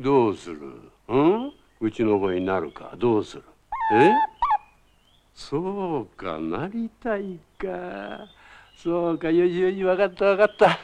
[0.00, 0.58] どうする
[1.08, 3.42] うんうちの子になるかどうする
[3.94, 4.10] え
[5.34, 5.58] そ
[6.00, 7.68] うかなりたいか
[8.76, 10.78] そうかよしよし分かった分かった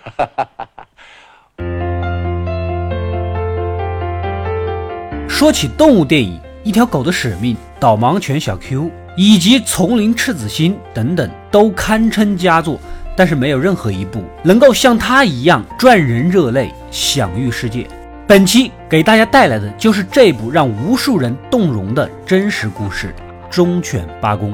[5.29, 12.81] 说起动物电影，《一条狗的使命》《导盲犬小 Q》以及《丛林赤子心》等等，都堪称佳作。
[13.17, 17.87] 但是没有任何一部能够像它一样赚人热泪、享誉世界。
[18.26, 23.14] 本期给大家带来的就是这部让无数人动容的真实故事
[23.54, 24.54] 《忠犬八公》。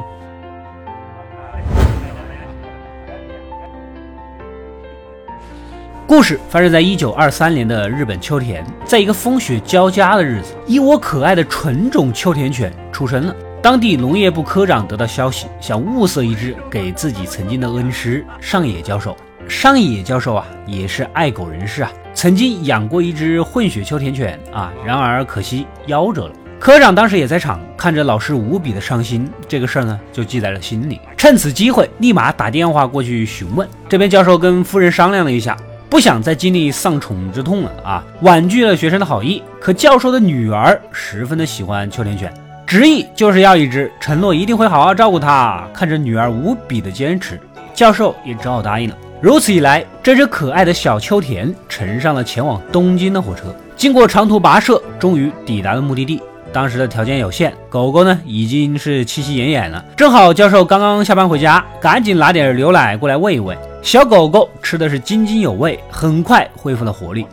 [6.08, 13.36] 故事发生在一九二三年的日本秋田，在一个风雪交加的日子，一窝可爱的纯种秋田犬出生了。
[13.62, 19.16] 当地农业部科长得到消息，想物色一只给自己曾经的恩师上野教授。
[19.48, 21.91] 上野教授啊，也是爱狗人士啊，
[22.22, 26.34] 曾经养过一只混血秋田犬啊，然而可惜夭折了。
[26.60, 30.99] 科长当时也在场，看着老师无比的伤心，这个事儿呢就记在了心里。
[31.16, 33.66] 趁此机会，立马打电话过去询问。
[33.88, 35.55] 这边教授跟夫人商量了一下。
[35.90, 38.04] 不想再经历丧宠之痛了啊！
[38.20, 39.41] 婉拒了学生的好意。
[39.62, 42.34] 可教授的女儿十分的喜欢秋田犬，
[42.68, 45.65] 执意就是要一只，承诺一定会好好照顾它。
[45.74, 47.40] 看着女儿无比的坚持，
[47.74, 48.96] 教授也只好答应了。
[49.21, 56.21] 如此一来，这只可爱的小秋田乘上了前往东京的火车，经过长途跋涉，终于抵达了目的地。
[56.53, 59.84] 当时的条件有限，狗狗呢已经是气息奄奄了。
[59.97, 63.57] 正好教授刚刚下班回家，赶紧拿点牛奶过来喂一喂。
[63.81, 67.28] 小狗狗吃的是津津有味，很快恢复了活力。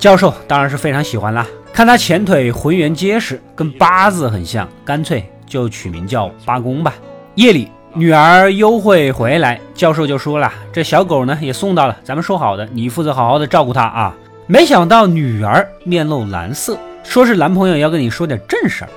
[0.00, 6.94] 教授当然是非常喜欢啦，看他前腿浑圆结实，跟八字很像，干脆就取名叫八公吧。
[7.34, 14.16] 夜里，女儿幽会回来，教授就说了：“这小狗呢也送到了，咱们说好的，你负责好好的照顾它啊。”
[14.48, 18.90] 没想到女儿面露难色，说是男朋友要跟你说点正事儿。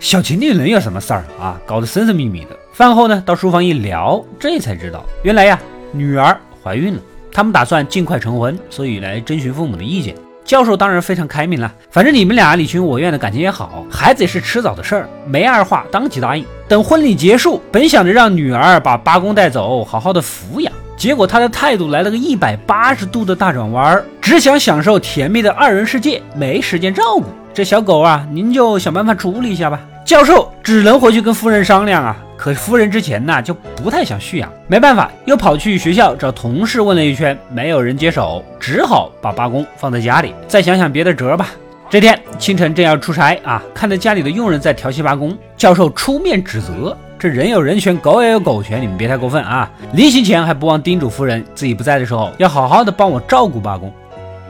[0.00, 1.56] 小情侣能有什么事儿啊？
[1.64, 2.56] 搞得神神秘秘的。
[2.72, 5.56] 饭后呢，到书房一聊，这才知道，原来呀，
[5.92, 7.00] 女儿怀孕了。
[7.32, 10.14] 他们打算尽快成婚，所以来征询父母的意见。
[10.46, 16.44] 教授当然非常开明了，反正你们俩你情我愿的感情也好，孩子也是迟早的事儿，没二话，当即答应。
[16.68, 28.24] 等婚礼结束，本想着让女儿把八公带走，好好的抚养，结果他的态度来了个一百八十度的大转弯，只想享受甜蜜的二人世界，没时间照顾这小狗啊！
[28.30, 29.80] 您就想办法处理一下吧。
[30.04, 32.16] 教授只能回去跟夫人商量啊。
[32.37, 41.49] 可夫人之前呢就不太想蓄养，没办法，又跑去学校找同事问了一圈，没有人接手，只好把八公放在家里，再想想别的辙吧。
[41.89, 49.69] 这天清晨正要出差啊，看到家里的佣人在调戏八公，教授出面指责：这人有人权，狗也有狗权，你们别太过分啊！
[49.93, 53.91] 临行前还不忘叮嘱夫人，自己不在的时候要好好的帮我照顾八公。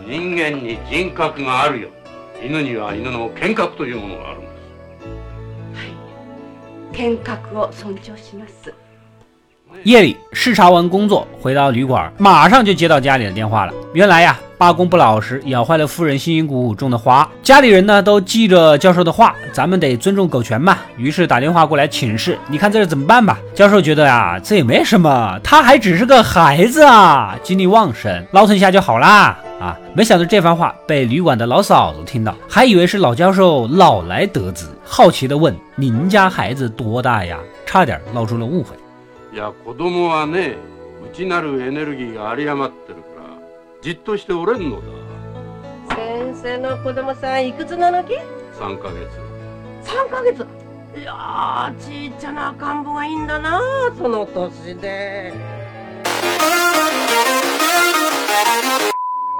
[0.08, 1.88] 人間に人格があるよ。
[2.44, 4.45] 犬には犬の犬格というものがある。
[6.96, 8.74] 天格を尊重します。
[9.84, 13.74] 夜里视察完工作，回到旅馆，马上就接到家里的电话了。
[13.94, 17.28] 原来呀， 八公不老实，咬坏了夫人辛辛苦苦种的花。
[17.42, 20.78] 家里人呢都记着教授的话，咱们得尊重狗权嘛。
[20.98, 23.40] 于是打电话过来请示，你看这是怎么办吧？
[23.56, 29.38] 教授觉得呀，这也没什么，他还只是个孩子啊，精力旺盛，捞腾下就好啦。
[29.60, 29.78] 啊！
[29.94, 38.76] 没想到这番话被旅馆的老嫂子听到，还以为是老教授老来得子，好奇地问：“您家孩子多大呀？”差点闹出了误会。
[39.32, 40.56] いや、子供はね、
[41.14, 43.05] 内なるエネルギーが有り余ってるから、
[43.83, 44.83] じっとしておれんのだ。
[45.95, 48.13] 先生の子供さんいくつなのき？
[48.59, 49.09] 三ヶ月。
[49.83, 50.47] 三ヶ月。
[50.99, 53.61] いやちっちゃな赤ん坊がいいんだな、
[53.97, 55.33] その年で。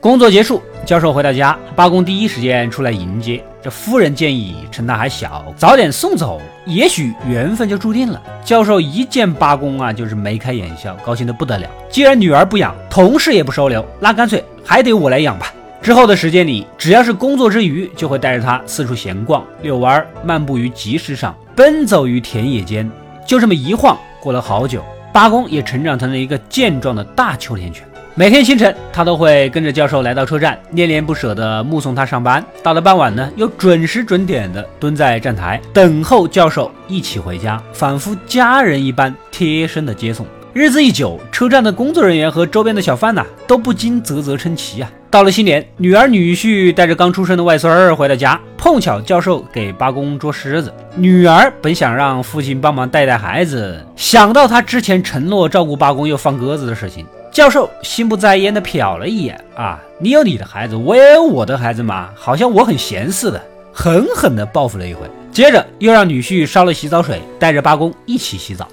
[0.07, 3.43] 工作结束，教授回到家，八公第一时间出来迎接。
[3.61, 8.23] 这夫人建议，趁他还小，早点送走，也许缘分就注定了。
[8.45, 11.69] 教授一见八公啊，就是眉开眼笑，高兴的不得了。
[11.91, 15.53] 既然女儿不养，同事也不收留，那干脆还得我来养吧。
[15.83, 22.89] 之后的时间里，只要是工作之余，就会带着他四处闲逛、遛弯、漫步于集市上，奔走于田野间。
[23.27, 27.85] 就这么一晃，过了好久，八公也成长成了一个健壮的大秋田犬。
[28.19, 32.43] 每天清晨，他都会跟着教授来到车站，恋恋不舍地目送他上班。
[32.63, 40.25] 到了傍晚呢，又准时准点地蹲在站台等候教授一起回家，仿佛家人一般贴身的接送。
[40.55, 44.91] 日子一久，车站的工作人员和周边的小贩呐，都不禁啧啧称奇啊。
[45.11, 50.73] 到了新年，女儿女婿带着刚出生的外孙儿回到家，碰巧教授给八公捉狮子。
[50.95, 57.05] 女儿本想让父亲帮忙带带孩子，想到他之前承诺照顾八公又放鸽子的事情，
[57.36, 63.42] 教授心不在焉的瞟了一眼啊，你有你的孩子，我也有我的孩子嘛，好像我很闲似的，
[63.74, 65.10] 狠狠的报复了一回。
[65.32, 68.68] 接着又让女婿烧了洗澡水，带着八公一起洗澡。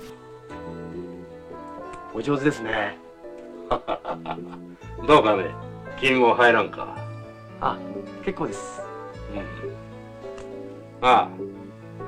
[2.12, 2.96] お上手ですね。
[5.06, 5.44] どうかね、
[6.00, 6.88] 金も入らんか。
[7.60, 7.76] あ
[8.24, 8.82] 結構です
[9.32, 9.38] う
[11.04, 11.06] ん。
[11.06, 11.28] あ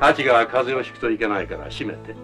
[0.01, 2.17] あ、ハチが風邪をひくといけないから閉めて。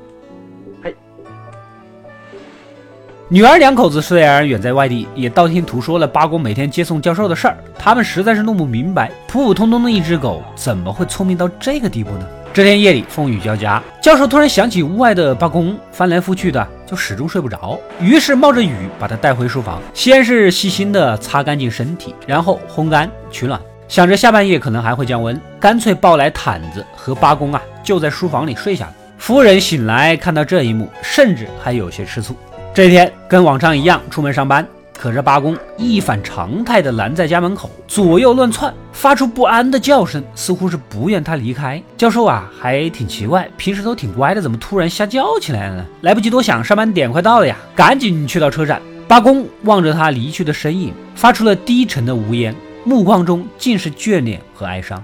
[3.33, 7.55] 女儿两口子虽然远在外地，也道听途说了八公每天接送教授的事儿。
[7.79, 12.27] 他们实在是弄不明白，普普通通的一只狗怎么会聪明到这个地步呢？
[12.53, 23.57] 这天夜里风雨交加，教授突然想起屋外的八公，翻来覆去的就始终睡不着，于是冒着雨把他带回书房，先是细心的擦干净身体，然后烘干取暖，
[23.87, 28.93] 想着下半夜可能还会降温，干脆抱来毯子和八公啊就在书房里睡下了。
[29.17, 32.35] 夫人醒来看到这一幕，甚至还有些吃醋。
[32.73, 34.65] 这天跟往常一样出门上班，
[34.97, 41.83] 可这八公一反常态的拦在家门口，左右乱窜，发出不安的叫声，似乎是不愿他离开。
[41.97, 45.85] 教授啊，还挺奇怪，平时都挺乖的，怎么突然瞎叫起来了呢？
[45.99, 48.81] 来不及多想，上班点快到了呀，赶紧去到车站。
[49.05, 55.03] 八公望着他离去的身影，发出了低沉的呜咽，目光中尽是眷恋和哀伤。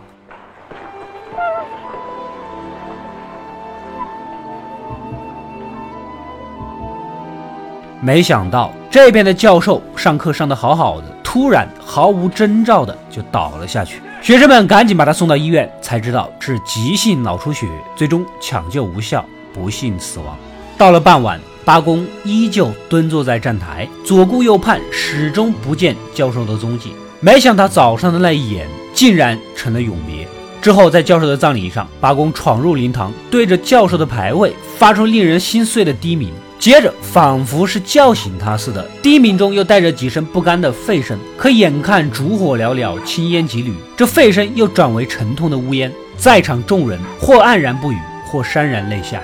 [8.00, 14.02] 没想到这边的教授上课上得好好的，突然毫无征兆的就倒了下去。
[14.22, 19.24] 学生们赶紧把他送到医院，才知道是急性脑出血，最终抢救无效，
[19.54, 20.38] 不幸死亡。
[20.78, 26.94] 到了傍晚，八公依旧蹲坐在站台，左顾右盼，始终不见教授的踪迹。
[27.20, 30.28] 没想到早上的那一眼，竟然成了永别。
[30.62, 36.32] 之后，在教授的葬礼上，八公闯入灵堂，对着教授的牌位发出令人心碎的低鸣。
[36.60, 41.18] 接着，仿佛是叫醒他似的，低鸣中又带着几声不甘的吠声。
[41.38, 45.92] 可眼看烛火寥寥，青烟几缕，这吠声又转为沉痛的呜咽。
[46.18, 49.22] 在场众人或黯然不语，或潸然泪下。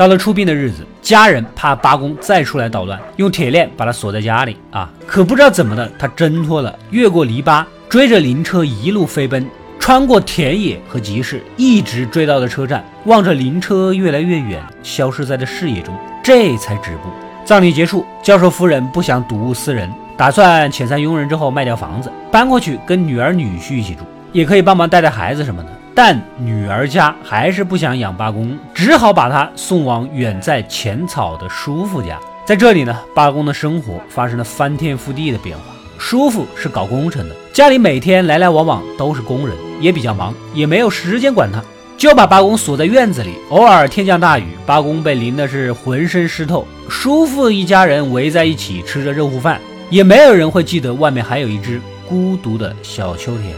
[0.00, 4.90] 到了出殡的日子，家人怕八公再出来捣乱，用铁链把他锁在家里啊。
[5.06, 9.46] 可不知道怎么的，他挣脱了，越过篱笆，追着灵车一路飞奔，
[9.78, 12.82] 穿过田野和集市，一直追到了车站。
[13.04, 17.10] 望着灵车越来越远，消失在了视野中，这才止步。
[17.44, 25.68] 葬礼结束，教授夫人不想睹物思人，打算遣散佣人之后卖掉房子，搬过去跟女儿女婿一起住，也可以帮忙带带孩子什么的。
[26.02, 32.18] 但女儿家还是不想养八公，只好把他送往远在浅草的叔父家。
[32.46, 35.64] 在这里呢，八公的生活发生了翻天覆地的变化。
[35.98, 41.62] 叔父是搞工程的，家里每天来来往往都是工人，也比较忙，也没有时间管他，
[41.98, 43.34] 就把八公锁在院子里。
[43.50, 46.66] 偶尔天降大雨，八公被淋的是浑身湿透。
[46.88, 49.60] 叔父一家人围在一起吃着热乎饭，
[49.90, 53.54] 也没有人会记得外面还有一只孤独的小秋田。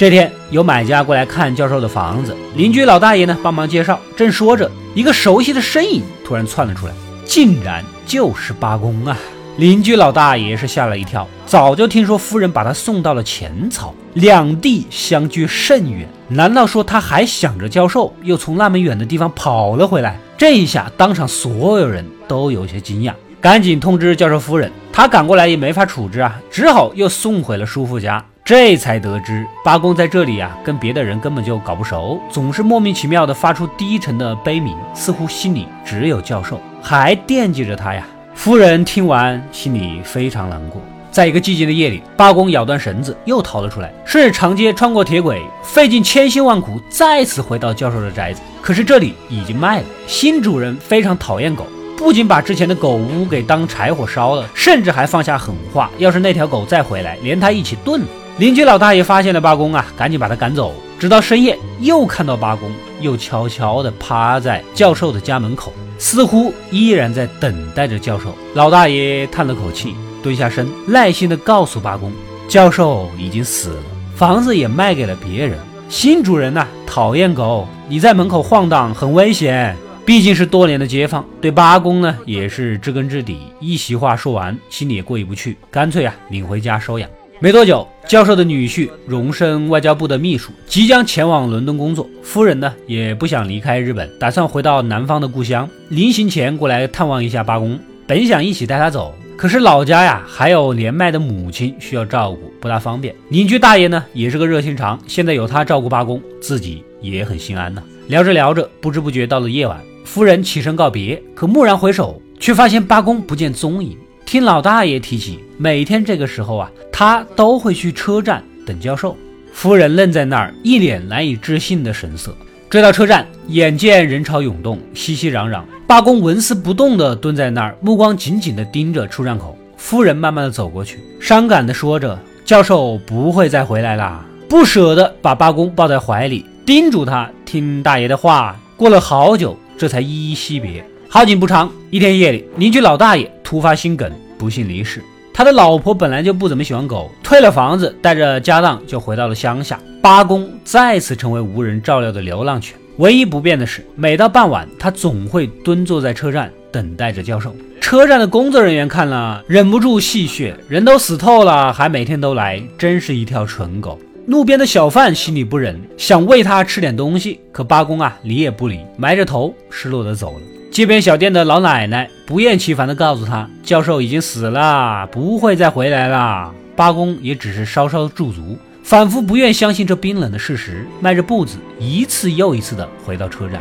[0.00, 4.00] 这天有买家过来看教授的房子，邻居老大爷呢帮忙介绍。
[4.16, 6.92] 正说着，一个熟悉的身影突然窜了出来，
[7.26, 9.14] 竟然就是八公啊！
[9.58, 20.18] 邻居老大爷是吓了一跳，早就听说夫人把他送到了浅草，两地相距甚远，难道说他还想着教授，又从那么远的地方跑了回来？
[20.38, 28.24] 这一下，当场所有人都有些惊讶，赶紧通知教授夫人，他赶过来也没法处置啊，只好又送回了叔父家。
[28.50, 38.04] 这才得知八公在这里啊，跟别的人根本就搞不熟，总是莫名其妙的发出低沉的悲鸣，似乎心里只有教授，还惦记着他呀。
[38.34, 40.82] 夫人听完，心里非常难过。
[41.12, 48.42] 在一个寂静的夜里，八公咬断绳子，又逃了出来，顺着长街穿过铁轨，费尽千辛万苦，再次回到教授的宅子。
[48.60, 58.06] 可是这里已经卖了，新主人非常讨厌狗，不仅把之前的狗屋给当柴火烧了，甚至还放下狠话，要是那条狗再回来，连他一起炖了。
[58.40, 60.72] 邻居老大爷发现了八公啊，赶紧把他赶走。
[60.98, 68.34] 直到深夜，又看到八公又悄悄地趴在教授的家门口，似乎依然在等待着教授。
[68.54, 72.10] 老大爷叹了口气，蹲下身，耐心地告诉八公，
[72.48, 73.82] 教授已经死了，
[74.16, 75.58] 房子也卖给了别人。
[75.90, 79.76] 新主人呐，讨厌狗，你在门口晃荡很危险。
[80.06, 83.38] 毕竟是多年的街坊，对八公呢也是知根知底。
[83.60, 87.06] 一席话说完，心里也过意不去，干脆啊领回家收养。
[87.38, 92.08] 没多久，教授的女婿荣升外交部的秘书，即将前往伦敦工作。
[92.22, 95.68] 夫人呢也不想离开日本，打算回到南方的故乡。
[95.90, 103.14] 临行前过来探望一下八公，本想一起带他走，可是老家呀还有年迈的母亲需要照顾，不大方便。
[103.28, 107.82] 邻居大爷呢也是个热心肠，现在有他照顾八公，自己也很心安呢。
[108.08, 113.96] 聊着聊着，不知不觉到了夜晚，夫人起身告别，可蓦然回首，却发现八公不见踪影。
[114.30, 119.16] 听老大爷提起，每天这个时候啊，他都会去车站等教授。
[119.52, 122.32] 夫人愣在那儿，一脸难以置信的神色。
[122.68, 129.58] 追到车站，眼见人潮涌动，熙熙攘攘，八公纹丝不动地蹲在那儿，目光紧紧地盯着出站口。
[129.76, 138.56] 夫人慢慢地走过去，伤感地说着：“教授不会再回来啦。”不舍得把八公抱在怀里，叮嘱他听大爷的话。
[138.76, 140.84] 过了好久，这才依依惜别。
[141.08, 145.02] 好景不长，一天夜里，邻居老大爷突发心梗，不幸离世。
[145.34, 149.76] 他的老婆本来就不怎么喜欢狗，退了房子，带着家当就回到了乡下。
[150.00, 152.76] 八公再次成为无人照料的流浪犬。
[152.98, 157.52] 唯一不变的是，每到傍晚，他总会蹲坐在车站，等待着教授。
[157.80, 170.40] 车站的工作人员看了，忍不住戏谑：“人都死透了，还每天都来，真是一条蠢狗。”路边的小贩心里不忍，想喂他吃点东西，可八公啊，理也不理，埋着头，失落的走了。
[170.70, 176.54] 街边小店的老奶奶不厌其烦地告诉他，教授已经死了，不会再回来了。
[176.76, 183.60] 八公也只是稍稍驻足，仿佛不愿相信这冰冷的事实，迈着步子一次又一次地回到车站。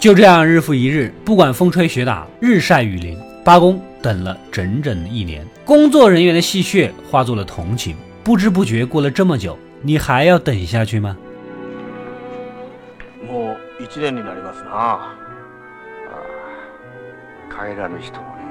[0.00, 5.44] 就这样，日复一日，不管风吹雪打，日晒雨淋，八公等了整整一年。
[5.64, 7.96] 工作人员的戏谑化作了同情。
[8.22, 11.16] 不知不觉过了这么久，你还要等下去吗？
[13.24, 14.98] もう一年になりますな。
[17.48, 18.42] 帰らぬ人もね。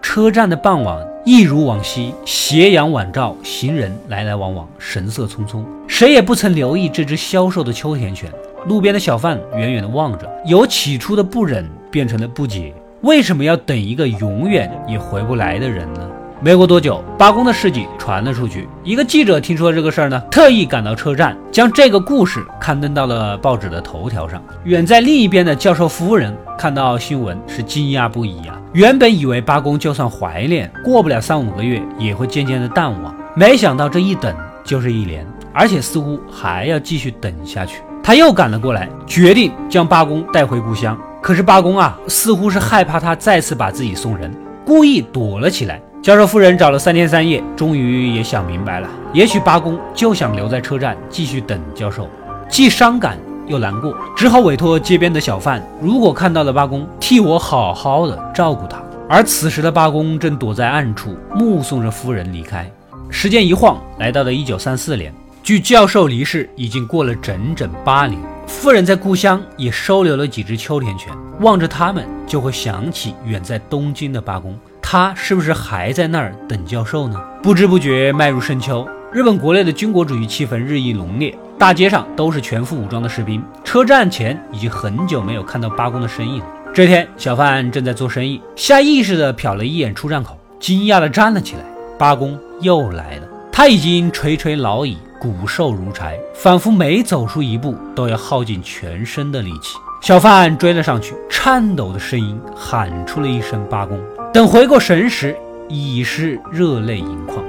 [0.00, 8.32] 车站的傍晚一如往昔，斜阳晚照，行人来来往往，神色匆匆，谁也不曾留意这只消瘦的秋田犬。
[8.65, 16.07] 路边的小贩远远地望着，由起初的不忍变成了不解：为什么要等一个永远也回不来的人呢？
[16.41, 18.65] 没过多久，八公的事迹传了出去。
[18.81, 24.41] 一个记者听说这个事儿呢，特意赶到车站，将这个故事刊登到了报纸的头条上。
[24.63, 28.57] 远在另一边的教授夫人看到新闻是惊讶不已啊！
[28.71, 37.81] 原本以为八公就算怀念，过不了三五个月也会渐渐的淡忘，没想到这一等就是一年，而且似乎还要继续等下去。
[38.03, 40.97] 他又赶了过来，决定将八公带回故乡。
[41.21, 44.33] 可是八公啊，似乎是害怕他再次把自己送人，
[44.65, 45.81] 故意躲了起来。
[46.01, 52.07] 教授夫人找了三天三夜，终于也想明白了，也许八公就想留在车站继续等教授，
[52.49, 58.81] 既伤感又难过，只好委托街边的小贩，如果看到了八公，替我好好的照顾他。
[59.09, 62.65] 而此时的八公正躲在暗处，目送着夫人离开。
[63.09, 65.13] 时间一晃，来到了一九三四年。
[65.49, 77.19] 距教授离世已经过了整整八年，夫人在故乡也收留了几只秋田犬，望着它们就会想起远在东京的八公，他是不是还在那儿等教授呢？
[77.41, 86.45] 不知不觉迈入深秋，日本国内的军国主义气氛日益浓烈，大街上都是全副武装的士兵，车站前已经很久没有看到八公的身影了。
[86.75, 91.63] 这天，小贩正在做生意，下意识地瞟了一眼出站口，惊讶地站了起来，
[91.97, 94.95] 八公又来了，他已经垂垂老矣。
[95.19, 99.77] 骨瘦如柴，仿佛每走出一步都要耗尽全身的力气。
[100.01, 103.99] 小贩追了上去，颤抖的声音喊出了一声“八公”。
[104.33, 105.35] 等回过神时，
[105.67, 107.43] 已是热泪盈眶。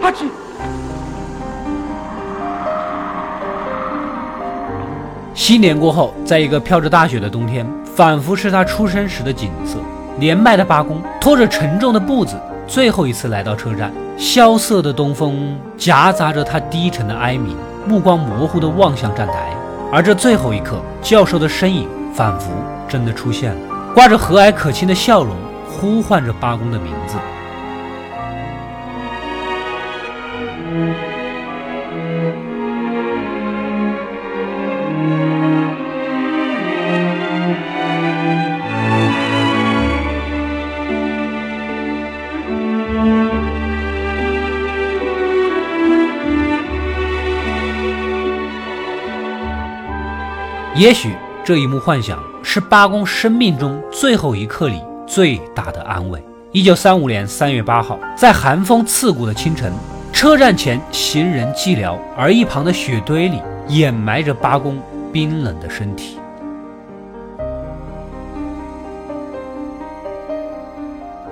[0.00, 0.26] 阿七。
[5.34, 9.76] 新年过后，在一个飘着大雪的冬天，仿佛是他出生时的景色。
[10.18, 13.92] 年迈的八公拖着沉重的步子，最后一次来到车站。
[14.18, 17.56] 萧瑟的东风夹杂着他低沉的哀鸣，
[17.86, 19.54] 目光模糊地望向站台。
[19.92, 22.50] 而这最后一刻，教授的身影仿佛
[22.88, 23.60] 真的出现了，
[23.94, 25.36] 挂着和蔼可亲的笑容，
[25.68, 27.16] 呼唤着八公的名字。
[50.76, 56.22] 也许这一幕幻想是八公生命中最后一刻里最大的安慰。
[56.52, 59.72] 一九三五年三月八号，在寒风刺骨的清晨，
[60.12, 64.78] 车站前行人寂寥，而一旁的雪堆里掩埋着八公
[65.10, 66.18] 冰冷的身体。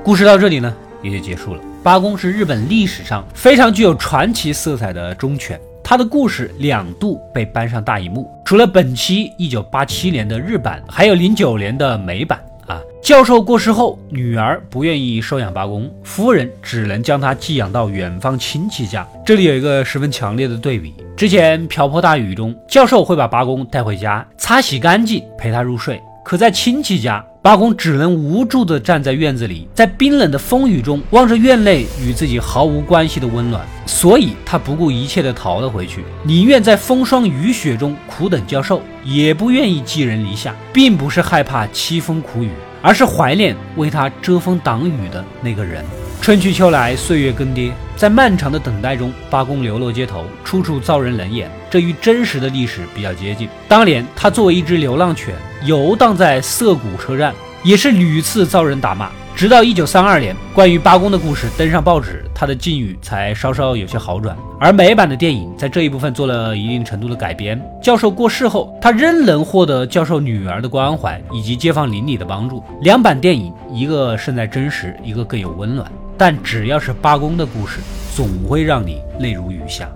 [0.02, 1.60] 故事到这里呢，也就结束了。
[1.82, 12.41] 八公是日本历史上非常具有传奇色彩的忠犬，他的故事两度被搬上大荧幕，除了本期一九八七年的日版，还有零九年的美版。
[12.67, 19.07] 啊，教授过世后，女儿不愿意收养八公，夫人只能将他寄养到远方亲戚家。
[19.23, 38.81] 这里有一个十分强烈的对比：之前瓢泼大雨中，教授会把八公带回家，擦洗干净，陪他入睡；可在亲戚家，八公只能无助地站在院子里，在冰冷的风雨中望着院内与自己毫无关系的温暖，所以他不顾一切地逃了回去，宁愿在风霜雨雪中苦等教授。
[39.04, 42.49] 也不愿意寄人篱下，并不是害怕凄风苦雨，
[42.81, 45.85] 而是怀念为他遮风挡雨的那个人。
[46.25, 51.50] 春去秋来，岁月更迭，在漫长的等待中，八公流落街头，处处遭人冷眼。
[51.69, 53.47] 这与真实的历史比较接近。
[53.69, 55.35] 当年，他作为一只流浪犬，
[55.66, 59.11] 游荡在涩谷车站，也是屡次遭人打骂。
[59.37, 64.35] 直到一九三二年，关于八公的故事登上报纸，他的境遇才稍稍有些好转。
[64.59, 67.61] 而美版的电影在这一部分做了一定程度的改编。
[67.83, 72.64] 教授过世后，他仍能获得教授女儿的关怀以及街坊邻里的帮助。
[72.81, 75.87] 两版电影，一个胜在真实，一个更有温暖。
[76.16, 77.80] 但只要是八公的故事，
[78.14, 79.90] 总会让你泪如雨下。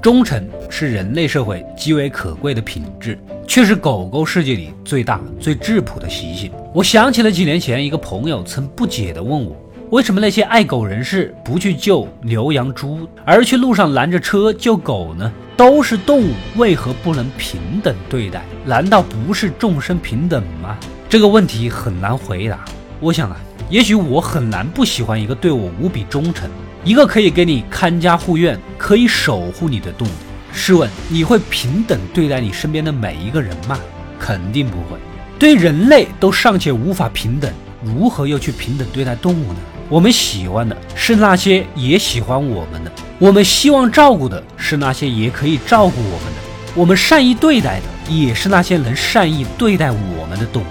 [0.00, 6.52] 忠诚是人类社会极为可贵的品质，却是狗狗世界里最大、最质朴的习性。
[6.72, 9.56] 我想起了几年前一个朋友曾不解地问我：
[9.90, 15.32] 为什么那些爱狗人士不去救牛羊猪，而去路上拦着车救狗呢？
[15.56, 18.44] 都是动物，为何不能平等对待？
[18.64, 20.78] 难道不是众生平等吗？
[21.08, 22.64] 这个问题很难回答。
[23.00, 23.36] 我想啊，
[23.70, 26.48] 也许我很难不喜欢一个对我无比忠诚。
[26.84, 30.10] 一个可以给你看家护院、可以守护你的动物，
[30.52, 33.78] 试问你会平等对待你身边的每一个人吗？
[34.18, 34.98] 肯定不会。
[35.38, 37.52] 对人类都尚且无法平等，
[37.84, 39.58] 如何又去平等对待动物呢？
[39.90, 46.40] 我们喜欢的是那些也喜欢我们的，我们希望照顾的是那些也可以照顾我们的，
[46.74, 50.66] 我们善意对待的也是那些能善意对待我们的动物。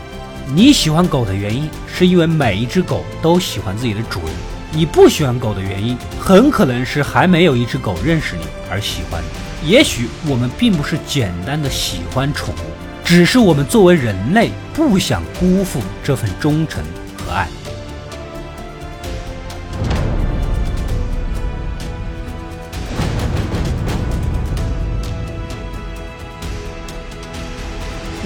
[0.49, 4.29] 你喜欢狗的原因，是因为每一只狗都喜欢自己的主人。
[4.71, 9.69] 你不喜欢狗的原因，很可能是还没有一只狗认识你而喜欢你。
[9.69, 12.71] 也许我们并不是简单的喜欢宠物，
[13.03, 16.81] 只是我们作为人类不想辜负这份忠诚
[17.17, 17.49] 和爱。